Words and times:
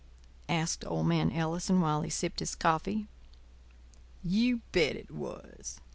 asked 0.49 0.83
old 0.87 1.05
man 1.05 1.31
Ellison, 1.31 1.79
while 1.79 2.01
he 2.01 2.09
sipped 2.09 2.39
his 2.39 2.55
coffee. 2.55 3.05
"You 4.23 4.61
bet 4.71 4.95
it 4.95 5.11
was. 5.11 5.79